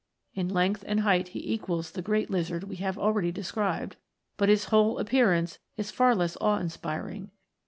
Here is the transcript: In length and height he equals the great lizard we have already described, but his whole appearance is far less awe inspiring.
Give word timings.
In 0.33 0.49
length 0.49 0.83
and 0.87 1.01
height 1.01 1.27
he 1.27 1.53
equals 1.53 1.91
the 1.91 2.01
great 2.01 2.31
lizard 2.31 2.63
we 2.63 2.77
have 2.77 2.97
already 2.97 3.31
described, 3.31 3.97
but 4.35 4.49
his 4.49 4.65
whole 4.73 4.97
appearance 4.97 5.59
is 5.77 5.91
far 5.91 6.15
less 6.15 6.35
awe 6.41 6.57
inspiring. 6.57 7.29